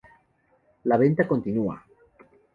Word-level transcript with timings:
La 0.85 0.97
venta 1.03 1.27
continúa! 1.27 1.79